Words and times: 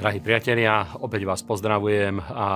Drahí 0.00 0.16
priatelia, 0.16 0.96
opäť 1.04 1.28
vás 1.28 1.44
pozdravujem 1.44 2.24
a 2.24 2.48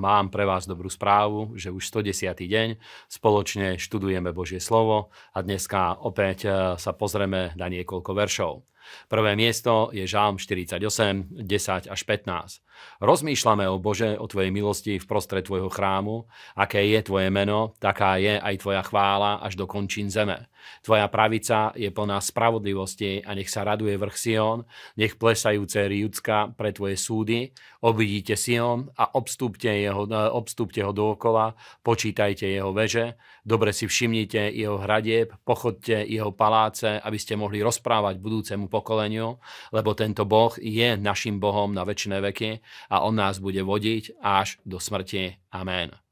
mám 0.00 0.32
pre 0.32 0.48
vás 0.48 0.64
dobrú 0.64 0.88
správu, 0.88 1.52
že 1.52 1.68
už 1.68 1.92
110. 1.92 2.32
deň 2.32 2.80
spoločne 3.04 3.76
študujeme 3.76 4.32
Božie 4.32 4.64
slovo 4.64 5.12
a 5.36 5.44
dneska 5.44 6.00
opäť 6.00 6.48
e, 6.48 6.80
sa 6.80 6.96
pozrieme 6.96 7.52
na 7.52 7.68
niekoľko 7.68 8.10
veršov. 8.16 8.64
Prvé 9.08 9.38
miesto 9.38 9.90
je 9.94 10.06
Žálm 10.06 10.38
48, 10.38 10.80
10 11.32 11.92
až 11.92 12.00
15. 12.04 12.66
Rozmýšľame 13.00 13.64
o 13.68 13.80
Bože, 13.80 14.16
o 14.20 14.26
Tvojej 14.28 14.52
milosti 14.52 15.00
v 15.00 15.08
prostred 15.08 15.44
Tvojho 15.44 15.72
chrámu, 15.72 16.28
aké 16.56 16.84
je 16.84 17.00
Tvoje 17.04 17.28
meno, 17.32 17.72
taká 17.80 18.20
je 18.20 18.36
aj 18.36 18.54
Tvoja 18.60 18.82
chvála 18.84 19.40
až 19.40 19.56
do 19.56 19.64
končín 19.64 20.12
zeme. 20.12 20.48
Tvoja 20.82 21.06
pravica 21.06 21.70
je 21.78 21.88
plná 21.94 22.18
spravodlivosti 22.18 23.22
a 23.22 23.38
nech 23.38 23.46
sa 23.46 23.62
raduje 23.62 23.94
vrch 23.94 24.16
Sion, 24.18 24.66
nech 24.98 25.14
plesajú 25.14 25.62
céry 25.66 26.02
Judska 26.02 26.52
pre 26.58 26.74
Tvoje 26.74 26.98
súdy, 26.98 27.54
obvidíte 27.86 28.34
Sion 28.34 28.90
a 28.98 29.14
obstúpte, 29.14 29.70
jeho, 29.70 30.10
obstúpte 30.34 30.82
ho 30.82 30.90
dookola, 30.90 31.54
počítajte 31.86 32.50
jeho 32.50 32.74
veže, 32.74 33.14
dobre 33.46 33.70
si 33.70 33.86
všimnite 33.86 34.50
jeho 34.58 34.82
hradieb, 34.82 35.30
pochodte 35.46 36.02
jeho 36.02 36.34
paláce, 36.34 36.98
aby 36.98 37.18
ste 37.18 37.38
mohli 37.38 37.62
rozprávať 37.62 38.18
budúcemu 38.18 38.66
pokoleniu, 38.76 39.40
lebo 39.72 39.96
tento 39.96 40.28
Boh 40.28 40.52
je 40.60 41.00
našim 41.00 41.40
Bohom 41.40 41.72
na 41.72 41.88
väčšie 41.88 42.20
veky 42.20 42.50
a 42.92 43.08
on 43.08 43.16
nás 43.16 43.40
bude 43.40 43.64
vodiť 43.64 44.20
až 44.20 44.60
do 44.68 44.76
smrti. 44.76 45.40
Amen. 45.48 46.05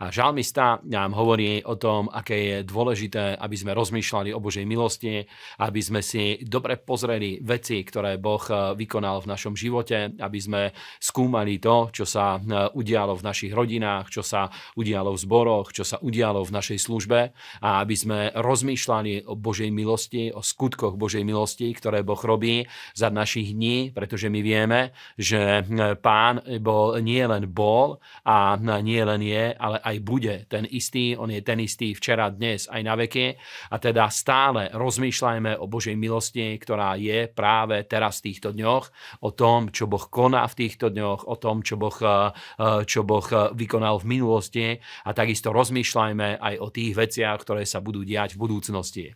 A 0.00 0.08
žalmista 0.08 0.80
nám 0.88 1.12
hovorí 1.12 1.60
o 1.60 1.76
tom, 1.76 2.08
aké 2.08 2.36
je 2.40 2.56
dôležité, 2.64 3.36
aby 3.36 3.52
sme 3.52 3.76
rozmýšľali 3.76 4.32
o 4.32 4.40
Božej 4.40 4.64
milosti, 4.64 5.20
aby 5.60 5.80
sme 5.84 6.00
si 6.00 6.40
dobre 6.40 6.80
pozreli 6.80 7.36
veci, 7.44 7.84
ktoré 7.84 8.16
Boh 8.16 8.40
eh, 8.48 8.72
vykonal 8.80 9.20
v 9.20 9.28
našom 9.28 9.52
živote, 9.52 10.16
aby 10.16 10.38
sme 10.40 10.72
skúmali 10.96 11.60
to, 11.60 11.92
čo 11.92 12.08
sa 12.08 12.40
eh, 12.40 12.72
udialo 12.72 13.12
v 13.12 13.26
našich 13.28 13.52
rodinách, 13.52 14.08
čo 14.08 14.24
sa 14.24 14.48
udialo 14.72 15.12
v 15.12 15.20
zboroch, 15.20 15.68
čo 15.76 15.84
sa 15.84 16.00
udialo 16.00 16.48
v 16.48 16.54
našej 16.56 16.78
službe. 16.80 17.20
A 17.60 17.84
aby 17.84 17.92
sme 17.92 18.32
rozmýšľali 18.32 19.28
o 19.28 19.36
Božej 19.36 19.68
milosti, 19.68 20.32
o 20.32 20.40
skutkoch 20.40 20.96
Božej 20.96 21.28
milosti, 21.28 21.76
ktoré 21.76 22.00
Boh 22.00 22.24
robí 22.24 22.64
za 22.96 23.12
našich 23.12 23.52
dní, 23.52 23.92
pretože 23.92 24.32
my 24.32 24.40
vieme, 24.40 24.96
že 25.20 25.60
eh, 25.60 25.92
Pán 26.00 26.40
bol 26.64 26.96
nie 27.04 27.20
len 27.20 27.44
bol 27.52 28.00
a 28.24 28.56
nie 28.80 29.04
len 29.04 29.20
je, 29.20 29.52
ale 29.60 29.89
aj 29.89 29.89
aj 29.90 29.96
bude 30.06 30.34
ten 30.46 30.64
istý, 30.70 31.18
on 31.18 31.34
je 31.34 31.42
ten 31.42 31.58
istý 31.58 31.92
včera, 31.98 32.30
dnes, 32.30 32.70
aj 32.70 32.82
na 32.86 32.94
veky. 32.94 33.34
A 33.74 33.76
teda 33.82 34.06
stále 34.14 34.70
rozmýšľajme 34.70 35.58
o 35.58 35.66
Božej 35.66 35.98
milosti, 35.98 36.54
ktorá 36.62 36.94
je 36.94 37.26
práve 37.26 37.82
teraz 37.90 38.22
v 38.22 38.30
týchto 38.30 38.54
dňoch, 38.54 38.84
o 39.26 39.30
tom, 39.34 39.74
čo 39.74 39.90
Boh 39.90 40.06
koná 40.06 40.46
v 40.46 40.54
týchto 40.66 40.94
dňoch, 40.94 41.26
o 41.26 41.34
tom, 41.34 41.66
čo 41.66 41.74
Boh, 41.74 41.98
eh, 41.98 42.86
čo 42.86 43.02
boh 43.02 43.26
vykonal 43.56 43.98
v 43.98 44.06
minulosti 44.06 44.66
a 45.06 45.10
takisto 45.10 45.50
rozmýšľajme 45.50 46.38
aj 46.38 46.54
o 46.60 46.68
tých 46.70 46.92
veciach, 46.94 47.42
ktoré 47.42 47.66
sa 47.66 47.82
budú 47.82 48.06
diať 48.06 48.36
v 48.36 48.42
budúcnosti. 48.46 49.06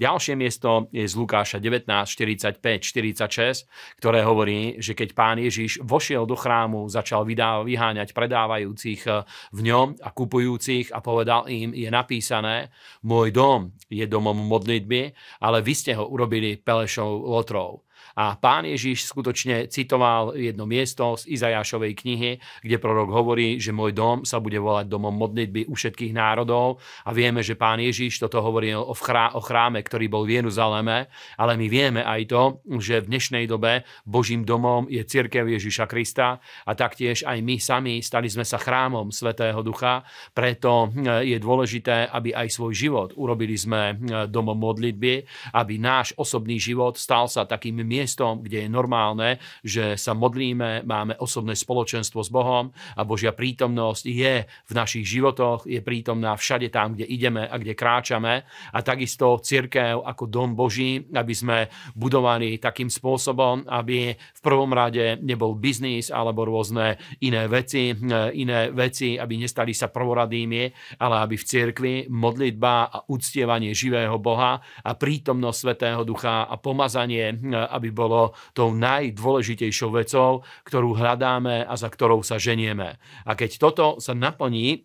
Ďalšie 0.00 0.34
miesto 0.34 0.88
je 0.90 1.04
z 1.04 1.14
Lukáša 1.14 1.60
19, 1.60 1.86
45, 1.86 2.82
46, 2.82 3.68
ktoré 4.00 4.24
hovorí, 4.24 4.80
že 4.80 4.96
keď 4.96 5.08
pán 5.14 5.38
Ježiš 5.38 5.84
vošiel 5.84 6.24
do 6.24 6.34
chrámu, 6.34 6.88
začal 6.88 7.28
vyháňať 7.28 8.16
predávajúcich 8.16 9.00
eh, 9.06 9.22
v 9.52 9.60
ňom 9.70 10.00
a 10.00 10.08
kupujúcich 10.24 10.88
a 10.90 11.04
povedal 11.04 11.44
im, 11.52 11.76
je 11.76 11.92
napísané, 11.92 12.72
môj 13.04 13.28
dom 13.30 13.76
je 13.92 14.08
domom 14.08 14.34
modlitby, 14.48 15.12
ale 15.44 15.60
vy 15.60 15.74
ste 15.76 15.92
ho 15.92 16.08
urobili 16.08 16.56
pelešou 16.56 17.28
lotrov. 17.28 17.83
A 18.14 18.38
pán 18.38 18.66
Ježiš 18.66 19.10
skutočne 19.10 19.66
citoval 19.66 20.38
jedno 20.38 20.64
miesto 20.70 21.18
z 21.18 21.34
Izajášovej 21.34 21.92
knihy, 21.98 22.32
kde 22.62 22.76
prorok 22.78 23.10
hovorí, 23.10 23.58
že 23.58 23.74
môj 23.74 23.90
dom 23.90 24.22
sa 24.22 24.38
bude 24.38 24.58
volať 24.58 24.86
domom 24.86 25.14
modlitby 25.14 25.66
u 25.66 25.74
všetkých 25.74 26.14
národov. 26.14 26.78
A 27.06 27.10
vieme, 27.10 27.42
že 27.42 27.58
pán 27.58 27.82
Ježiš 27.82 28.22
toto 28.22 28.38
hovoril 28.38 28.78
o, 28.78 28.94
chrá, 28.94 29.34
o 29.34 29.42
chráme, 29.42 29.82
ktorý 29.82 30.06
bol 30.06 30.22
v 30.22 30.42
Jeruzaleme, 30.42 31.10
ale 31.38 31.52
my 31.58 31.66
vieme 31.66 32.00
aj 32.06 32.22
to, 32.30 32.42
že 32.78 33.02
v 33.02 33.10
dnešnej 33.10 33.44
dobe 33.50 33.82
Božím 34.06 34.46
domom 34.46 34.86
je 34.86 35.02
církev 35.02 35.44
Ježiša 35.46 35.90
Krista. 35.90 36.38
A 36.64 36.72
taktiež 36.78 37.26
aj 37.26 37.38
my 37.42 37.56
sami 37.58 37.94
stali 38.00 38.30
sme 38.30 38.46
sa 38.46 38.60
chrámom 38.60 39.10
Svetého 39.10 39.58
Ducha, 39.60 40.06
preto 40.30 40.88
hm, 40.90 41.26
je 41.26 41.36
dôležité, 41.42 42.08
aby 42.10 42.30
aj 42.30 42.48
svoj 42.52 42.72
život 42.74 43.08
urobili 43.18 43.58
sme 43.58 43.94
hm, 43.94 44.30
domom 44.30 44.54
modlitby, 44.54 45.26
aby 45.56 45.74
náš 45.82 46.14
osobný 46.14 46.56
život 46.62 46.94
stal 46.94 47.26
sa 47.26 47.42
takým 47.44 47.82
miestom, 47.82 48.03
miestom, 48.04 48.44
kde 48.44 48.68
je 48.68 48.68
normálne, 48.68 49.40
že 49.64 49.96
sa 49.96 50.12
modlíme, 50.12 50.84
máme 50.84 51.16
osobné 51.16 51.56
spoločenstvo 51.56 52.20
s 52.20 52.28
Bohom 52.28 52.68
a 52.92 53.00
Božia 53.08 53.32
prítomnosť 53.32 54.04
je 54.04 54.44
v 54.44 54.72
našich 54.76 55.08
životoch, 55.08 55.64
je 55.64 55.80
prítomná 55.80 56.36
všade 56.36 56.68
tam, 56.68 56.92
kde 56.92 57.08
ideme 57.08 57.48
a 57.48 57.56
kde 57.56 57.72
kráčame. 57.72 58.44
A 58.76 58.78
takisto 58.84 59.40
církev 59.40 60.04
ako 60.04 60.28
dom 60.28 60.52
Boží, 60.52 61.00
aby 61.16 61.32
sme 61.32 61.72
budovali 61.96 62.60
takým 62.60 62.92
spôsobom, 62.92 63.64
aby 63.72 64.12
v 64.12 64.40
prvom 64.44 64.68
rade 64.76 65.16
nebol 65.24 65.56
biznis 65.56 66.12
alebo 66.12 66.44
rôzne 66.44 67.00
iné 67.24 67.48
veci, 67.48 67.96
iné 68.36 68.68
veci, 68.68 69.16
aby 69.16 69.40
nestali 69.40 69.72
sa 69.72 69.88
prvoradými, 69.88 70.62
ale 71.00 71.16
aby 71.24 71.40
v 71.40 71.48
cirkvi 71.48 71.94
modlitba 72.12 72.74
a 72.92 72.98
uctievanie 73.08 73.72
živého 73.72 74.20
Boha 74.20 74.60
a 74.60 74.90
prítomnosť 74.92 75.56
Svetého 75.56 76.02
Ducha 76.02 76.50
a 76.50 76.58
pomazanie, 76.58 77.38
aby 77.70 77.93
bolo 77.94 78.34
tou 78.52 78.74
najdôležitejšou 78.74 79.94
vecou, 79.94 80.42
ktorú 80.66 80.98
hľadáme 80.98 81.62
a 81.62 81.74
za 81.78 81.86
ktorou 81.86 82.26
sa 82.26 82.36
ženieme. 82.36 82.98
A 83.24 83.32
keď 83.38 83.50
toto 83.62 83.86
sa 84.02 84.12
naplní, 84.12 84.84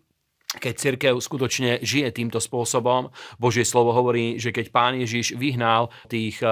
keď 0.58 0.74
cirkev 0.74 1.14
skutočne 1.22 1.78
žije 1.78 2.10
týmto 2.10 2.42
spôsobom. 2.42 3.14
Božie 3.38 3.62
slovo 3.62 3.94
hovorí, 3.94 4.34
že 4.34 4.50
keď 4.50 4.66
pán 4.74 4.98
Ježiš 4.98 5.38
vyhnal 5.38 5.94
tých 6.10 6.42
eh, 6.42 6.50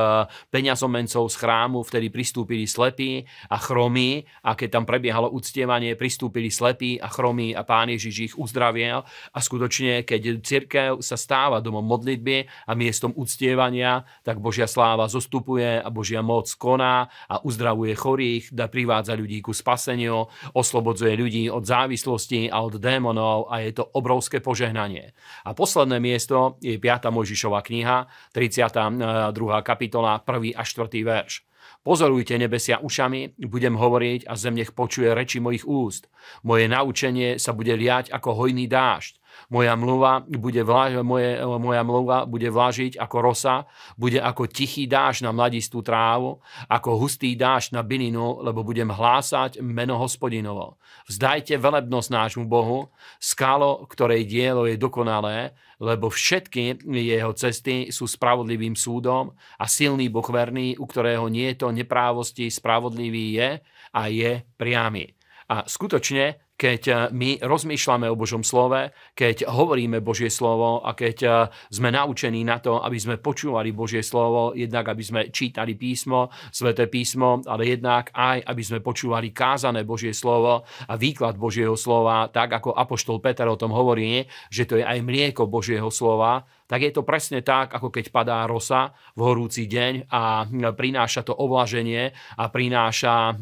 peňazomencov 0.55 1.27
z 1.27 1.35
chrámu, 1.35 1.83
vtedy 1.83 2.07
pristúpili 2.07 2.71
slepí 2.71 3.27
a 3.51 3.59
chromí 3.59 4.23
a 4.47 4.55
keď 4.55 4.69
tam 4.79 4.85
prebiehalo 4.87 5.35
uctievanie, 5.35 5.99
pristúpili 5.99 6.47
slepí 6.47 7.03
a 7.03 7.11
chromí 7.11 7.59
a 7.59 7.67
pán 7.67 7.91
Ježiš 7.91 8.15
ich 8.23 8.35
uzdraviel 8.39 9.03
a 9.35 9.39
skutočne, 9.43 10.07
keď 10.07 10.47
cirkev 10.47 11.03
sa 11.03 11.19
stáva 11.19 11.59
domom 11.59 11.83
modlitby 11.83 12.71
a 12.71 12.79
miestom 12.79 13.11
uctievania, 13.19 14.07
tak 14.23 14.39
Božia 14.39 14.71
sláva 14.71 15.11
zostupuje 15.11 15.83
a 15.83 15.89
Božia 15.91 16.23
moc 16.23 16.47
koná 16.55 17.11
a 17.27 17.43
uzdravuje 17.43 17.99
chorých, 17.99 18.55
da 18.55 18.71
privádza 18.71 19.19
ľudí 19.19 19.43
ku 19.43 19.51
spaseniu, 19.51 20.31
oslobodzuje 20.55 21.19
ľudí 21.19 21.45
od 21.51 21.67
závislosti 21.67 22.47
a 22.47 22.63
od 22.63 22.79
démonov 22.79 23.51
a 23.51 23.59
je 23.67 23.75
to 23.75 23.88
obrovské 23.93 24.41
požehnanie. 24.41 25.13
A 25.45 25.55
posledné 25.55 26.01
miesto 26.03 26.61
je 26.61 26.77
5. 26.77 27.09
Mojžišova 27.09 27.61
kniha, 27.65 28.11
32. 28.33 29.01
kapitola, 29.63 30.21
1. 30.23 30.57
a 30.57 30.63
4. 30.63 30.89
verš. 31.05 31.49
Pozorujte 31.79 32.37
nebesia 32.37 32.83
ušami, 32.83 33.39
budem 33.49 33.79
hovoriť 33.79 34.27
a 34.27 34.35
zem 34.35 34.59
nech 34.59 34.75
počuje 34.75 35.15
reči 35.15 35.39
mojich 35.39 35.65
úst. 35.65 36.11
Moje 36.43 36.67
naučenie 36.69 37.39
sa 37.39 37.55
bude 37.55 37.73
liať 37.73 38.11
ako 38.13 38.45
hojný 38.45 38.67
dážď. 38.67 39.17
Moja 39.49 39.73
mluva 39.77 40.21
bude, 40.29 40.61
vláž, 40.61 41.01
moje, 41.01 41.41
moja 41.41 41.83
mluva 41.87 42.29
bude 42.29 42.51
vlážiť 42.53 43.01
ako 43.01 43.17
rosa, 43.23 43.65
bude 43.97 44.21
ako 44.21 44.45
tichý 44.45 44.85
dáž 44.85 45.25
na 45.25 45.33
mladistú 45.33 45.81
trávu, 45.81 46.41
ako 46.69 47.01
hustý 47.01 47.33
dáž 47.33 47.73
na 47.73 47.81
bylinu, 47.81 48.45
lebo 48.45 48.61
budem 48.61 48.93
hlásať 48.93 49.65
meno 49.65 49.97
hospodinovo. 49.97 50.77
Vzdajte 51.09 51.57
velebnosť 51.57 52.09
nášmu 52.13 52.45
Bohu, 52.45 52.93
skalo, 53.17 53.89
ktorej 53.89 54.29
dielo 54.29 54.69
je 54.69 54.77
dokonalé, 54.77 55.57
lebo 55.79 56.11
všetky 56.11 56.83
jeho 56.85 57.33
cesty 57.39 57.95
sú 57.95 58.11
spravodlivým 58.11 58.75
súdom 58.75 59.33
a 59.57 59.65
silný 59.71 60.11
Boh 60.11 60.27
verný, 60.27 60.75
u 60.75 60.85
ktorého 60.85 61.31
nie 61.31 61.55
je 61.55 61.63
to 61.63 61.71
neprávosti, 61.71 62.51
spravodlivý 62.51 63.39
je 63.39 63.51
a 63.95 64.03
je 64.11 64.43
priamy. 64.59 65.15
A 65.49 65.65
skutočne 65.65 66.48
keď 66.59 66.83
eh, 66.91 66.97
my 67.15 67.39
rozmýšľame 67.39 68.11
o 68.11 68.19
Božom 68.19 68.43
slove, 68.43 68.91
keď 69.15 69.47
hovoríme 69.47 70.03
Božie 70.03 70.27
slovo 70.29 70.83
a 70.83 70.93
keď 70.99 71.17
eh, 71.23 71.33
sme 71.71 71.95
naučení 71.95 72.43
na 72.43 72.59
to, 72.59 72.83
aby 72.83 72.99
sme 72.99 73.23
počúvali 73.23 73.71
Božie 73.71 74.03
slovo, 74.03 74.53
jednak 74.59 74.91
aby 74.91 75.03
sme 75.07 75.21
čítali 75.31 75.79
písmo, 75.79 76.35
sveté 76.51 76.91
písmo, 76.91 77.47
ale 77.47 77.79
jednak 77.79 78.11
aj, 78.11 78.43
aby 78.43 78.63
sme 78.67 78.83
počúvali 78.83 79.31
kázané 79.31 79.87
Božie 79.87 80.11
slovo 80.11 80.67
a 80.67 80.95
výklad 80.99 81.39
Božieho 81.39 81.79
slova, 81.79 82.27
tak 82.35 82.59
ako 82.59 82.75
Apoštol 82.75 83.23
Peter 83.23 83.47
o 83.47 83.55
tom 83.55 83.71
hovorí, 83.71 84.27
že 84.51 84.67
to 84.67 84.83
je 84.83 84.85
aj 84.85 84.99
mlieko 84.99 85.47
Božieho 85.47 85.87
slova, 85.95 86.43
tak 86.69 86.85
je 86.85 86.93
to 86.93 87.01
presne 87.01 87.41
tak, 87.41 87.73
ako 87.73 87.89
keď 87.89 88.13
padá 88.13 88.45
rosa 88.45 88.93
v 89.17 89.25
horúci 89.25 89.65
deň 89.65 90.13
a 90.13 90.45
prináša 90.77 91.25
to 91.25 91.33
ovlaženie 91.33 92.13
a 92.37 92.45
prináša 92.53 93.33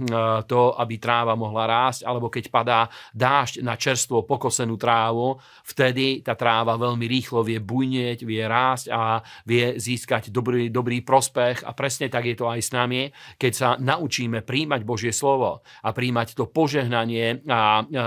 to, 0.46 0.78
aby 0.78 0.94
tráva 1.02 1.34
mohla 1.34 1.67
rásť, 1.67 2.06
alebo 2.06 2.31
keď 2.31 2.44
padá 2.55 2.81
dážď 3.11 3.67
na 3.67 3.75
čerstvo 3.75 4.23
pokosenú 4.23 4.78
trávu, 4.78 5.43
vtedy 5.67 6.23
tá 6.23 6.38
tráva 6.38 6.78
veľmi 6.78 7.02
rýchlo 7.11 7.43
vie 7.43 7.58
bujnieť, 7.58 8.23
vie 8.23 8.46
rásť 8.46 8.94
a 8.94 9.19
vie 9.43 9.75
získať 9.75 10.31
dobrý, 10.31 10.70
dobrý 10.70 11.02
prospech. 11.02 11.67
A 11.67 11.75
presne 11.75 12.06
tak 12.06 12.31
je 12.31 12.38
to 12.38 12.46
aj 12.46 12.62
s 12.62 12.70
nami, 12.70 13.11
keď 13.34 13.52
sa 13.52 13.69
naučíme 13.75 14.46
príjmať 14.46 14.87
Božie 14.87 15.11
slovo 15.11 15.67
a 15.82 15.88
príjmať 15.90 16.38
to 16.38 16.46
požehnanie 16.46 17.43
a, 17.50 17.82
a, 17.82 18.06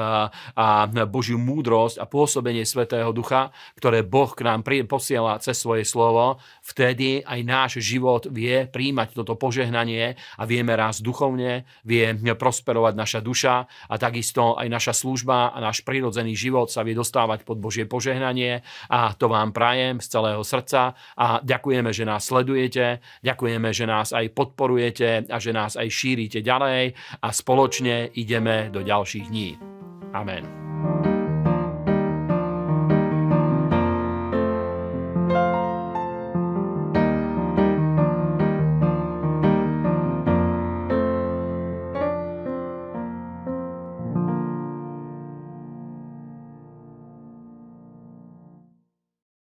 a 0.56 0.68
Božiu 1.04 1.36
múdrosť 1.36 2.00
a 2.00 2.08
pôsobenie 2.08 2.64
Svetého 2.64 3.12
Ducha, 3.12 3.52
ktoré 3.76 4.08
Boh 4.08 4.32
k 4.32 4.48
nám 4.48 4.64
posiela 4.88 5.09
cez 5.42 5.56
svoje 5.58 5.88
slovo, 5.88 6.38
vtedy 6.62 7.26
aj 7.26 7.40
náš 7.42 7.72
život 7.82 8.30
vie 8.30 8.70
príjmať 8.70 9.18
toto 9.18 9.34
požehnanie 9.40 10.14
a 10.38 10.44
vieme 10.46 10.76
raz 10.78 11.02
duchovne, 11.02 11.66
vie 11.88 12.14
prosperovať 12.38 12.94
naša 12.94 13.20
duša 13.24 13.56
a 13.90 13.96
takisto 13.98 14.54
aj 14.60 14.68
naša 14.70 14.94
služba 14.94 15.56
a 15.56 15.58
náš 15.64 15.82
prirodzený 15.82 16.38
život 16.38 16.70
sa 16.70 16.86
vie 16.86 16.94
dostávať 16.94 17.44
pod 17.48 17.58
Božie 17.58 17.90
požehnanie 17.90 18.62
a 18.92 19.14
to 19.16 19.32
vám 19.32 19.56
prajem 19.56 19.98
z 20.04 20.08
celého 20.08 20.44
srdca 20.46 20.94
a 21.18 21.42
ďakujeme, 21.42 21.90
že 21.90 22.04
nás 22.06 22.28
sledujete, 22.28 23.02
ďakujeme, 23.26 23.70
že 23.74 23.86
nás 23.90 24.14
aj 24.14 24.26
podporujete 24.36 25.30
a 25.30 25.38
že 25.42 25.52
nás 25.56 25.76
aj 25.76 25.88
šírite 25.90 26.40
ďalej 26.46 26.94
a 27.22 27.28
spoločne 27.34 28.14
ideme 28.14 28.70
do 28.70 28.86
ďalších 28.86 29.26
dní. 29.30 29.50
Amen. 30.14 31.19